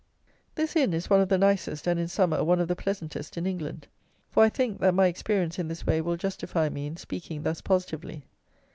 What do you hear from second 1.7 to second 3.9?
and, in summer, one of the pleasantest, in England;